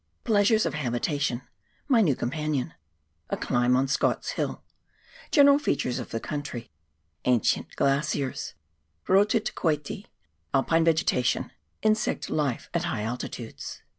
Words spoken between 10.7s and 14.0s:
Vegetation— Insect Life at Higb Altitudes.